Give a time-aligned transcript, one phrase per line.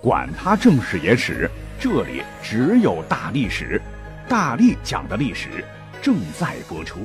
[0.00, 3.82] 管他正史野史，这里只有大历史，
[4.28, 5.64] 大力讲的历史
[6.00, 7.00] 正在播出。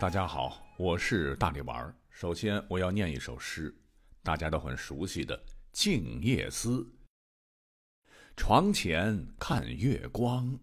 [0.00, 1.94] 大家好，我是大力丸儿。
[2.08, 3.74] 首先，我要念一首诗，
[4.22, 5.36] 大家都很熟悉的
[5.72, 6.78] 《静夜思》。
[8.34, 10.58] 床前看月光，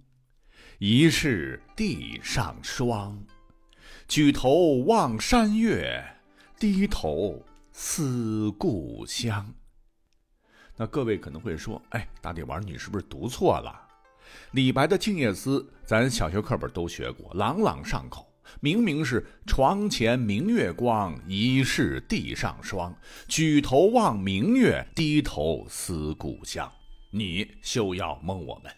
[0.80, 3.24] 疑是地上霜。
[4.08, 6.04] 举头望山月，
[6.58, 7.40] 低头。
[7.76, 9.52] 思故乡。
[10.78, 13.88] 那各位可能会说：“哎，大力丸，你是不是读错了？
[14.52, 18.32] 李白的《静夜思》，咱小学课本都学过，朗朗上口。
[18.60, 22.96] 明明是‘床前明月光，疑是地上霜。
[23.28, 26.72] 举头望明月，低头思故乡。’
[27.10, 28.72] 你休要蒙我们！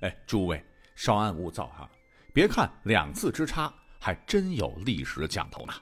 [0.00, 0.64] 哎，诸位
[0.96, 1.88] 稍安勿躁哈，
[2.34, 5.72] 别看两字之差，还真有历史讲头呢。”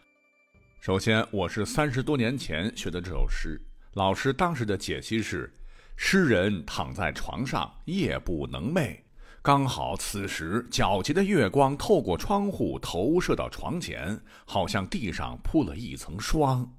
[0.84, 3.59] 首先，我是三十多年前学的这首诗，
[3.95, 5.51] 老师当时的解析是：
[5.97, 8.98] 诗人躺在床上，夜不能寐，
[9.41, 16.70] 刚好此时皎洁的月光透过窗户投射到床前，好像地上铺了一层霜。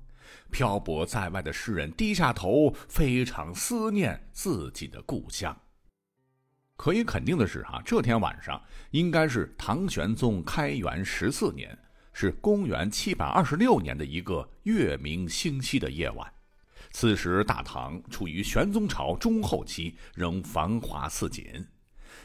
[0.51, 5.59] 漂泊在外的诗人低下头，非常思念自己的故乡。
[6.75, 11.75] 可以肯定的是，哈，这天晚上应该是唐玄宗开元十四年。
[12.17, 16.25] 是公元七百二十六年的一个月明星稀的夜晚，
[16.89, 21.45] 此时大唐处于玄宗朝中后期，仍繁华似锦。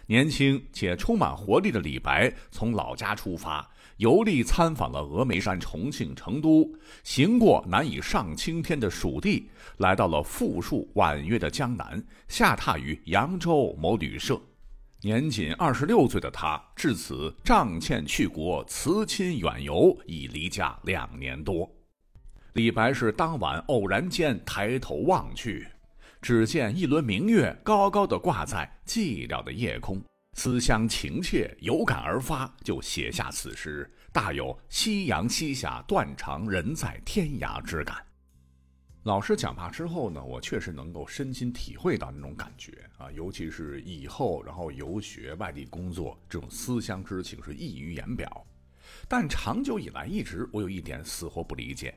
[0.06, 14.40] 年轻且充满活力的李白从老家出发，游历参访了峨眉山、重庆、成都，行过难以上青天的蜀地，来到了富庶婉约的江南，下榻于扬州某旅社。
[15.02, 21.66] 年仅二十六岁的他，至此仗剑去国，辞亲远游，已离家两年多。
[22.52, 25.66] 李白是当晚偶然间抬头望去，
[26.20, 30.02] 只见一轮明月高高的挂在寂寥的夜空，
[30.34, 37.96] 思乡情切，有感而发，就写下此诗，大有夕阳西下，断肠人在天涯之感。
[39.04, 48.44] 老师讲话之后呢，我确实能够身心体会到那种感觉啊，尤其是以后然后游学外地工作，这种思乡之情是溢于言表。
[49.08, 51.94] 但长久以来，一直我有一点死活不理解。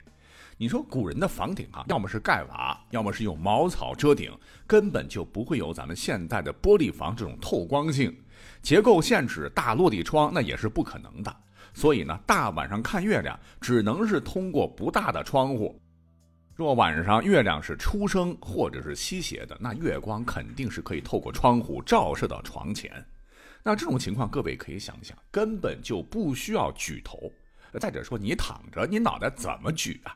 [0.55, 4.31] 你说古人的房顶啊，要么是盖瓦，要么是用茅草遮顶，
[4.65, 8.17] 根本就不会有咱们现代的玻璃房这种透光性。
[8.61, 11.35] 结构限制大落地窗那也是不可能的。
[11.73, 15.77] 所以呢，大晚上看月亮，只能是通过不大的窗户。
[16.55, 23.03] 若晚上月亮是初升或者是西斜的，那月光肯定是可以透过窗户照射到床前。
[23.63, 27.31] 那这种情况，各位可以想想，根本就不需要举头。
[27.79, 30.15] 再者说，你躺着，你脑袋怎么举啊？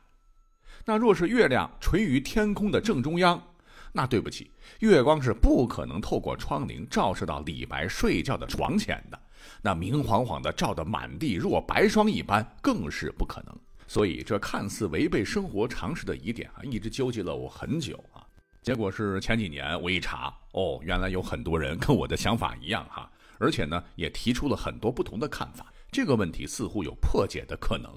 [0.84, 3.42] 那若是月亮垂于天空的正中央，
[3.90, 9.18] 那对不起，月光是不可能透过窗棂照射到李白睡觉的床前的。
[9.60, 13.58] 那明晃晃的照得满地若白霜一般，更是不可能。
[13.88, 18.20] 所以，这看似违背生活常识的疑点啊，一直纠结了我很久啊。
[18.60, 25.72] 结果是前几年我一查，哦，原来有很多人跟我的想法一样哈，而且呢，也提出了很多不同的看法。
[25.90, 27.90] 这个问题似乎有破解的可能。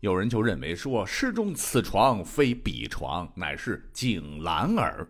[0.00, 5.06] 有人就认为说，诗中此床非彼床，乃是井栏耳。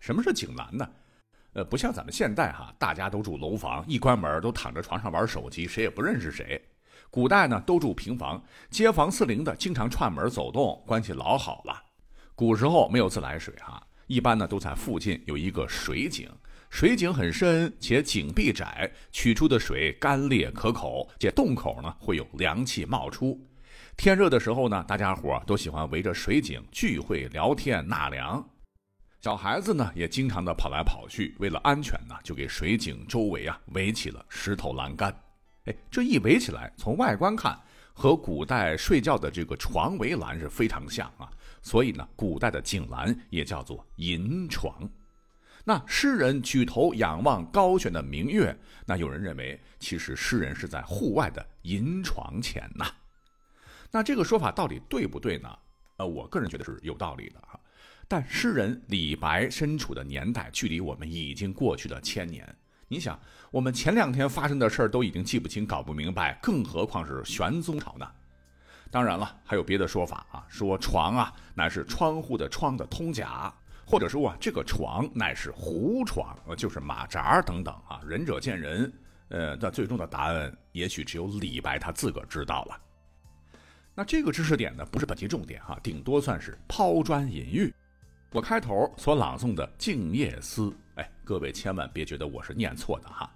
[0.00, 0.90] 什么是井栏呢？
[1.52, 6.60] 呃，不像咱们现代哈，大家都住楼房，一关门都躺在床上玩手机，谁也不认识谁。
[7.10, 8.40] 古代呢，都住平房，
[8.70, 11.82] 街坊四邻的经常串门走动，关系老好了。
[12.36, 16.30] 古时候没有自来水哈，一般呢都在附近有一个水井，
[16.70, 23.44] 水井很深且井壁窄，取出的水干裂可口，且洞口呢会有凉气冒出。
[23.96, 28.48] 天热的时候呢，大家伙都喜欢围着水井聚会聊天纳凉。
[29.20, 35.12] 小孩子呢也经常的跑来跑去，为了安全呢，就给水井周围啊围起了石头栏杆。
[35.66, 37.60] 哎，这一围起来，从外观看，
[37.92, 41.30] 和古代睡觉的这个床围栏是非常像啊。
[41.62, 44.88] 所以呢，古代的井栏也叫做银床。
[45.62, 52.90] 那诗人举头仰望高悬的明月，那有人认为，其实诗人是在户外的银床前呐。
[53.90, 55.58] 那这个说法到底对不对呢？
[55.98, 57.60] 呃，我个人觉得是有道理的哈。
[58.08, 62.56] 但诗人李白身处的年代，距离我们已经过去了千年。
[62.92, 63.16] 你想，
[63.52, 68.04] 我们前两天发生的事儿都已经记不清、搞不明白，更何况是玄宗朝呢？
[68.90, 73.54] 当然了，还有别的说法啊，说床啊乃是窗户的窗的通假，
[73.86, 78.92] 或者说啊这个床乃是胡床，就是马扎等等啊，仁者见仁。
[79.28, 82.76] 呃，那最终的答案也许只有李白他自个儿知道了。
[83.94, 87.72] 那这个知识点呢，不是本期重点哈，顶多算是抛砖引玉。
[88.32, 90.62] 我开头所朗诵的《静夜思》，
[91.24, 93.30] 各位千万别觉得我是念错的哈。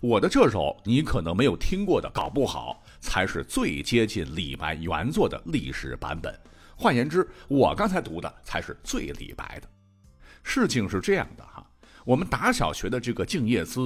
[0.00, 6.38] 我的这首你可能没有听过的，搞不好才是最接近李白原作的历史版本。
[6.76, 9.68] 换言之，我刚才读的才是最李白的。
[10.44, 11.68] 事情是这样的哈，
[12.04, 13.80] 我们打小学的这个《静夜思》，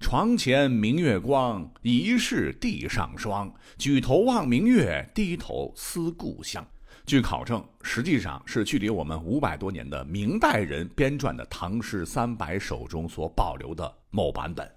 [0.00, 3.52] 床前明月光，疑是地上霜。
[3.76, 6.66] 举头望明月，低头思故乡。
[7.08, 14.70] 据考证，实际上是距离我们五百多年的明代人编撰的《唐诗三百首》中所保留的某版本。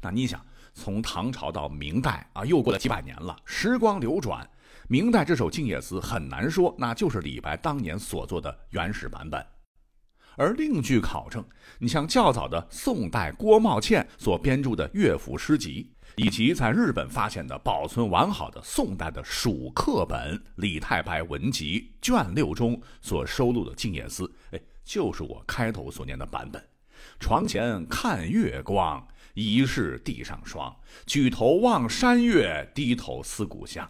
[0.00, 0.42] 那你想，
[0.72, 4.48] 从唐朝到明代啊，又过了几百年了，时光流转，
[4.88, 9.44] 明代这首《静夜思》很难说那就是李白当年所做的原始版本。
[10.36, 11.44] 而另据考证，
[11.78, 26.62] 你像较早的宋代郭茂倩所编著的乐府诗集，以及在日本发现的保存完好的宋代的蜀刻本《李太白文集》卷六中所收录的《静夜思》，哎，就是我开头所念的版本。
[27.18, 29.06] 床前看月光。
[29.34, 30.74] 疑是地上霜，
[31.06, 33.88] 举头望山月，低头思故乡。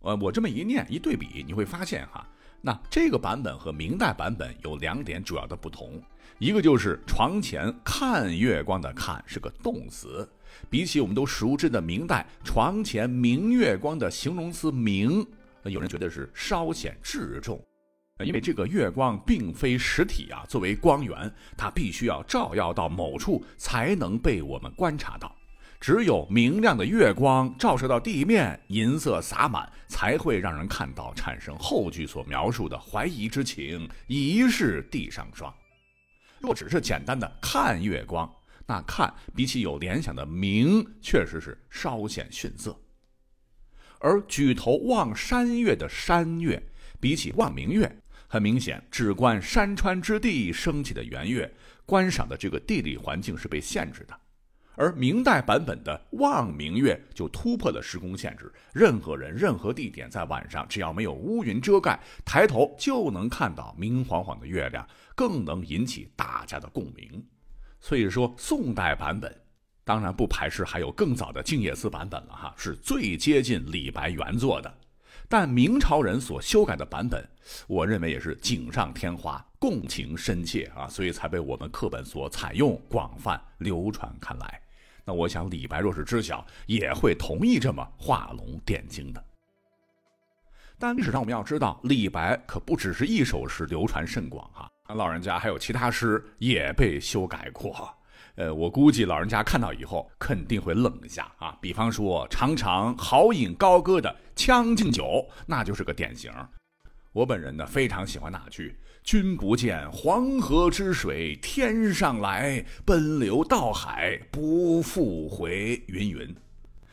[0.00, 2.28] 呃，我这么一念一对比，你会发现哈，
[2.66, 6.02] 那这个版本和明代版本有两点主要的不同，
[6.38, 10.26] 一个就是床前看月光的看是个动词，
[10.70, 15.22] 比起我们都熟知的明代床前明月光的形容词明，
[15.64, 17.62] 有人觉得是稍显稚重。
[18.24, 25.36] 因为这个月光并非实体啊，作为光源，它必须要照耀到某处才能被我们观察到。
[25.84, 35.54] 只有明亮的月光照射到地面，银色洒满，才会让人看到，产生后句所描述的怀疑之情，疑是地上霜。
[36.40, 38.34] 若只是简单的看月光，
[38.66, 42.74] 那看比起有联想的明，确实是稍显逊色。
[43.98, 46.62] 而举头望山月的山月，
[46.98, 47.94] 比起望明月。
[48.26, 51.54] 很明显，只观山川之地升起的圆月，
[51.84, 54.18] 观赏的这个地理环境是被限制的。
[54.76, 67.24] 而明代版本的望明月就突破了时空限制，任何人、任何地点，在晚上只要没有乌云遮盖，抬头就能看到明晃晃的月亮，更能引起大家的共鸣。
[67.80, 69.34] 所以说，宋代版本
[69.84, 74.72] 当然不排斥还有更早的《静夜思》版本了哈，是最接近李白原作的。
[75.28, 77.26] 但明朝人所修改的版本，
[77.66, 84.60] 我认为也是锦上添花，共情深切啊，所以才被我们课本所采用，广泛流传开来。
[85.04, 89.24] 那我想李白若是知晓，也会同意这么画龙点睛的。
[90.78, 97.88] 但历史上我们要知道，李白可不只是一首诗流传甚广哈，老人家还有其他诗也被修改过。
[98.36, 101.56] 呃，我估计老人家看到以后肯定会愣一下啊。
[101.60, 105.04] 比方说，常常豪饮高歌的《将进酒》，
[105.46, 106.32] 那就是个典型。
[107.14, 108.74] 我本人呢，非常喜欢那句
[109.04, 116.34] “君不见黄河之水天上来，奔流到海不复回”，云云。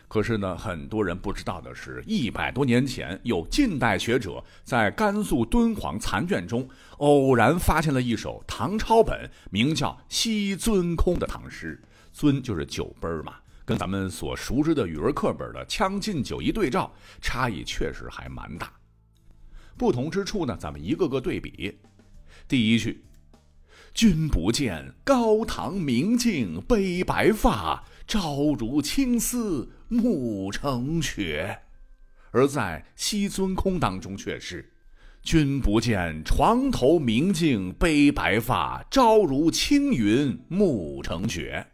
[0.08, 11.82] 可是呢，很多人不知道的是，一百多年前，有近代学者在甘肃敦煌残卷中偶然发现了一首唐抄本，名叫《西尊空》的唐诗。
[12.14, 18.72] 尊就是酒杯嘛，跟咱们所熟知的语文课本的《将进酒》一对照，差异确实还蛮大。
[19.78, 21.80] 不同之处呢，咱们一个个对比。
[22.48, 23.04] 第一句
[23.94, 31.64] ：“君不见高堂明镜悲白发，朝如青丝。”暮成雪，
[32.32, 34.72] 而在西尊空当中却是：
[35.22, 41.68] 君不见床头明镜悲白发，朝如青云暮成雪。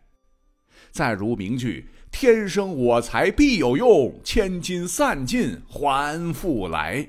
[0.90, 7.08] 再如名句：天生我材必有用，千金散尽还复来。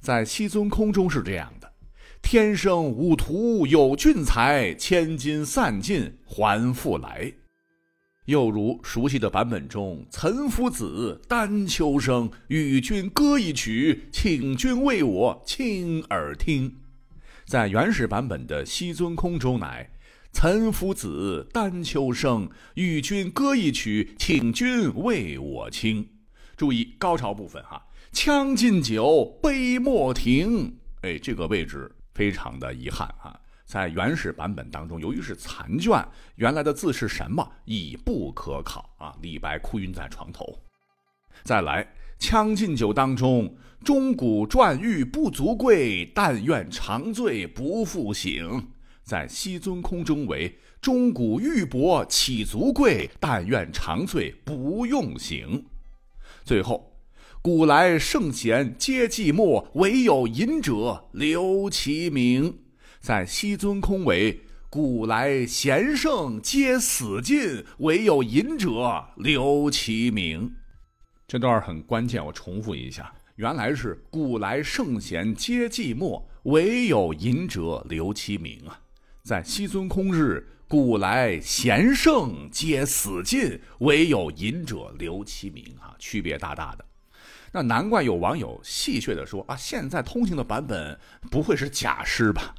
[0.00, 1.70] 在西尊空中是这样的：
[2.22, 7.32] 天生吾徒有俊才，千金散尽还复来。
[8.24, 16.76] 又如熟悉的版本中，岑夫子，丹丘生，与君歌一曲，请君为我倾耳听。
[17.44, 19.90] 在原始版本的《西尊空》中，乃
[20.32, 26.08] 岑夫子，丹丘生，与君歌一曲，请君为我倾。
[26.56, 30.76] 注意高潮部分哈，将进酒，杯莫停。
[31.02, 33.38] 哎，这个位置非常的遗憾啊。
[33.64, 39.14] 在原始版本当中，由于是残卷，原来的字是什么已不可考啊！
[39.22, 40.44] 李白哭晕在床头。
[41.44, 41.84] 再来，
[42.18, 48.70] 《将进酒》当中，钟鼓馔玉不足贵，但愿长醉不复醒。
[49.04, 55.64] 在西尊空中为钟鼓玉帛岂足贵，但愿长醉不用醒。
[56.44, 56.92] 最后，
[57.42, 62.58] 古来圣贤皆寂寞，惟有饮者留其名。
[63.00, 70.52] 在西尊空为古来贤圣皆死尽，唯有饮者留其名。
[71.26, 78.78] 这段很关键，我重复一下，原来是古来圣贤皆寂寞，惟有饮者留其名啊。
[79.22, 86.84] 在西尊空日，古来贤圣皆死尽，唯有饮者留其名啊，区别大大的。
[87.52, 90.98] 那难怪有网友戏谑的说啊，现在通行的版本
[91.30, 92.54] 不会是假诗吧？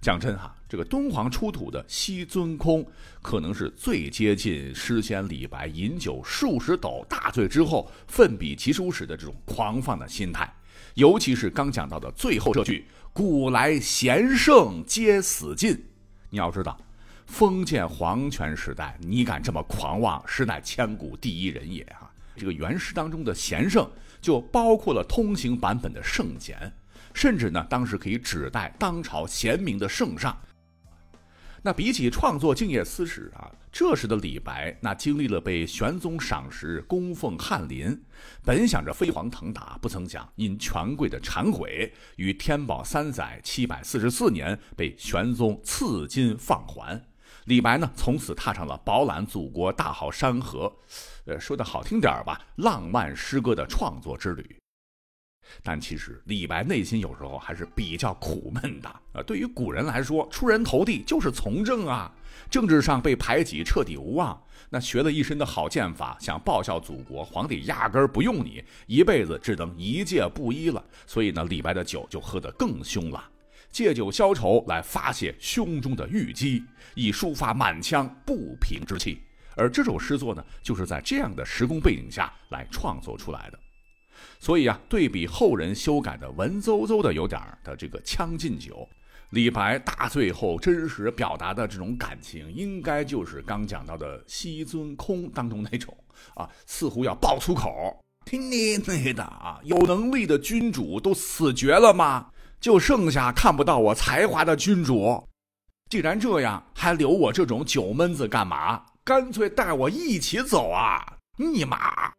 [0.00, 2.84] 讲真哈，这个敦煌出土的西尊空，
[3.22, 10.52] 可能是最接近诗仙李白饮酒数十斗大醉之后奋笔疾书时的这种狂放的心态。
[10.94, 15.82] 尤其是刚讲到的最后这句“古来贤圣皆死尽”，
[16.28, 16.76] 你要知道，
[17.26, 22.11] 封建皇权时代你敢这么狂妄，实乃千古第一人也啊！
[22.36, 23.90] 这个原诗当中的贤圣。
[24.20, 26.72] 就包括了通行版本的圣贤，
[27.12, 30.40] 甚至呢，当时可以指代当朝贤明的圣上。
[31.60, 38.00] 那比起创作《静夜思》时啊，这时的李白那经历了被玄宗赏识、供奉翰林，
[38.44, 47.02] 本想着飞黄腾达，不曾想因权贵的忏悔，于天宝三载七百四十四年被玄宗赐金放还。
[47.46, 50.72] 李白呢，从此踏上了饱览祖国大好山河，
[51.26, 54.56] 呃，说的好听点吧，浪漫诗歌的创作之旅。
[55.62, 59.22] 但其实李白内心有时候还是比较苦闷的啊。
[59.26, 62.10] 对于古人来说，出人头地就是从政啊，
[62.48, 64.40] 政治上被排挤，彻底无望。
[64.70, 70.82] 那学了一身的好剑法，想报效祖国，皇帝压根儿不用你，一辈子只能一介布衣了。
[71.06, 73.22] 所以呢，李白的酒就喝得更凶了。
[73.68, 76.64] 借酒消愁，来发泄胸中的郁积，
[76.94, 79.20] 以抒发满腔不平之气。
[79.56, 83.58] 而这首诗作呢，就是在这样的时空背景下来创作出来的。
[84.38, 88.74] 所以啊，对比后人修改的文绉绉的有点的这个《将进酒》，
[89.30, 95.96] 李白大醉后真实表达的这种感情，应该就是刚讲到的《西尊空》当中那种
[96.34, 97.98] 啊，似乎要爆粗口。
[98.24, 102.28] 听你那的啊，有能力的君主都死绝了吗？
[102.60, 105.28] 就剩下看不到我才华的君主，
[105.90, 108.80] 既然这样，还留我这种酒闷子干嘛？
[109.04, 111.04] 干脆带我一起走啊！
[111.36, 112.12] 尼玛，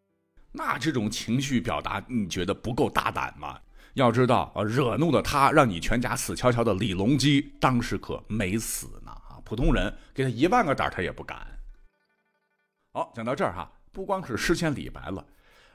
[0.52, 3.58] 那这种情绪表达，你觉得不够大胆吗？
[3.94, 9.40] 要知道啊，惹怒了他，让你全家死翘翘的李隆基，当时可没死呢啊！
[9.46, 11.48] 普通人给他一万个胆，他也不敢。
[12.92, 15.26] 好，讲到这儿哈，不光是诗仙李白了，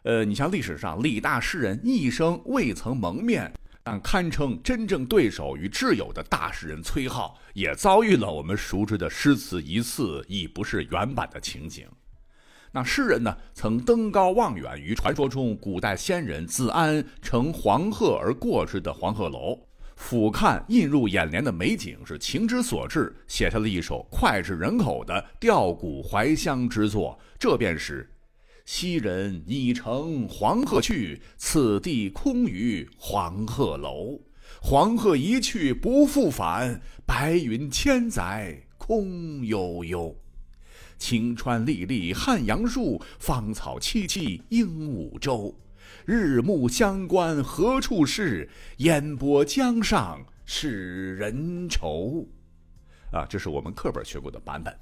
[0.03, 3.51] 呃，你像历史上李大诗人一生未曾蒙面。
[3.91, 11.89] 但堪称真正对手与挚友的大诗人崔颢，也遭遇了我们熟知的诗词一次已不是原版的情景。
[12.71, 19.59] 那诗人呢，曾登高望远于传说中古代仙人子安乘黄鹤而过之的黄鹤楼，
[19.97, 27.19] 俯瞰映入眼帘的美景，是情之所至，写下了一首脍炙人口的吊古怀乡之作。
[27.39, 28.07] 这便是。
[28.71, 34.21] 昔人已乘黄鹤去，此地空余黄鹤楼。
[34.61, 40.15] 黄鹤一去不复返，白云千载空悠悠。
[40.99, 45.59] 晴川历历汉阳树，芳草萋萋鹦鹉洲。
[46.05, 48.51] 日暮乡关何处是？
[48.77, 52.29] 烟波江上使人愁。
[53.13, 54.79] 啊，这是我们课本学过的版本。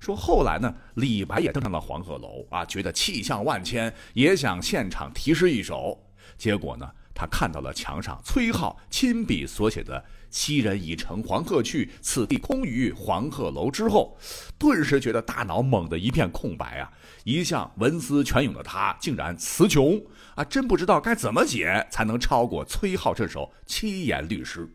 [0.00, 5.98] 说后来呢，李白也登上了黄鹤楼啊，觉得气象万千，也想现场题诗一首。
[6.36, 14.16] 结果呢，他看到了墙上崔颢亲笔所写的“昔人已乘黄鹤去，此地空余黄鹤楼”之后，
[14.58, 16.92] 顿时觉得大脑猛地一片空白啊！
[17.22, 20.02] 一向文思泉涌的他，竟然词穷
[20.34, 24.68] 啊，真不知道该怎么写才能超过崔颢这首七言律诗。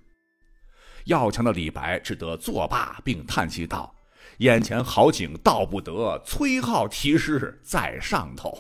[1.05, 3.93] 要强的李白只得作罢，并叹息道。
[4.39, 8.57] 眼前好景到不得，崔颢题诗在上头。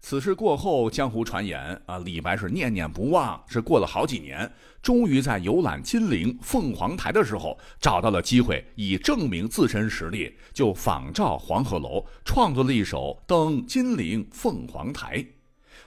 [0.00, 4.50] 此事过后，江湖传言啊，李白是念念不忘，是过了好几年，
[4.80, 15.18] 终于在游览金陵凤凰台的时候，找到了机会，以证明自身实力，就仿照黄鹤楼创作了一首《登金陵凤凰台》。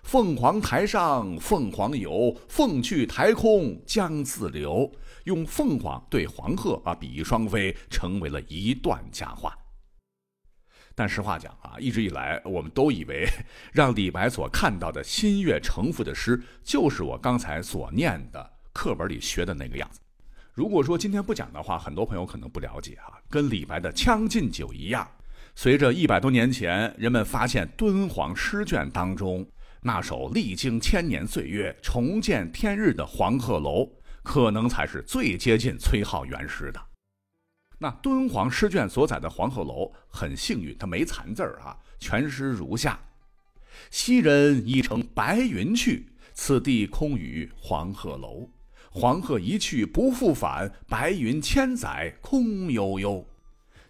[0.04, 4.92] 凤凰台上凤凰游，凤去台空江自流。
[5.26, 9.54] 用凤凰对黄鹤啊比翼双飞，成为了一段佳话。
[10.94, 13.26] 但实话讲啊，一直以来我们都以为
[13.72, 20.00] 让李白所看到的心悦诚服的诗，就是我刚才所念的课本里学的那个样子。
[20.54, 23.18] 如果说今天不讲的话，很多朋友可能不了解啊。
[23.30, 25.10] 跟李白的《将进酒》一样，
[25.56, 29.50] 随着一百多年前人们发现敦煌诗卷当中
[29.82, 33.90] 那首历经千年岁月重见天日的黄鹤楼，
[34.24, 36.82] 可能才是最接近崔颢原诗的。
[37.80, 43.00] 那敦煌诗卷所载的黄鹤楼很幸运，它没残字儿啊，全诗如下：
[43.90, 48.48] 昔人已乘白云去，此地空余黄鹤楼。
[48.92, 53.26] 黄鹤一去不复返，白云千载空悠悠。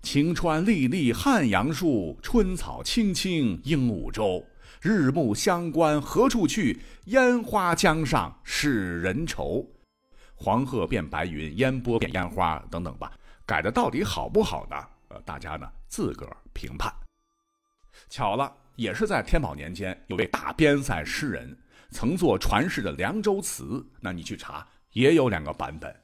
[0.01, 4.45] 晴川历历汉阳树，春草青青鹦鹉洲。
[4.79, 6.79] 日暮乡关何处去？
[7.05, 9.67] 烟花江上使人愁。
[10.43, 13.11] 黄鹤变白云，烟波变烟花，等等吧。
[13.45, 14.75] 改的到底好不好呢？
[15.09, 16.91] 呃，大家呢自个儿评判。
[18.09, 21.55] 巧了，也是在天宝年间，有位大边塞诗人
[21.91, 23.63] 曾作传世的《凉州词》，
[23.99, 25.95] 那你去查，也有两个版本。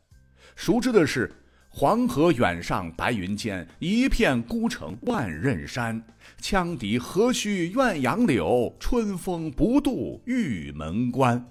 [0.55, 1.33] 熟知的是。
[1.69, 6.01] 黄河远上白云间，一片孤城万仞山。
[6.41, 11.45] 羌笛何须怨杨柳，春风不度玉门关。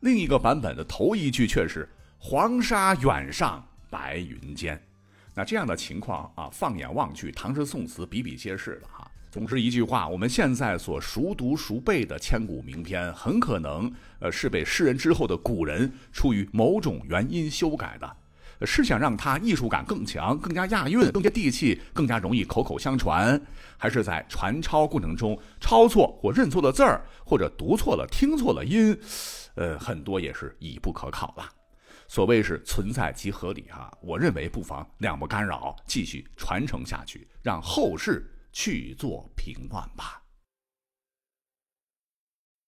[0.00, 1.88] 另一个版本的头一句却是
[2.18, 4.82] “黄沙远上白云间”。
[5.34, 9.10] 那这样的情况啊，放眼望去，唐诗宋词比比皆是了哈。
[9.30, 18.16] 总之一句话，我们现在所熟读熟背的千古名篇，很可能呃是被诗人之后的古人出于某种原因修改的。
[18.66, 23.40] 是想让它艺术感更强、更加押韵、更加地气、更加容易口口相传，
[23.76, 28.98] 还是在传抄过程中抄错或认错了字儿，或者读错了、听错了音？
[29.54, 31.48] 呃，很多也是已不可考了。
[32.06, 40.19] 所谓是存在即合理哈，我认为不妨两不干扰，继续传承下去，让后世去做评断吧。